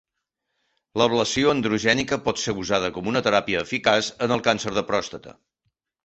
L'ablació 0.99 1.51
androgènica 1.51 2.17
pot 2.27 2.41
ser 2.43 2.55
usada 2.61 2.89
com 2.95 3.09
una 3.11 3.21
teràpia 3.27 3.61
eficaç 3.67 4.09
en 4.27 4.33
el 4.37 4.41
càncer 4.49 4.73
de 4.79 4.85
pròstata. 4.89 5.35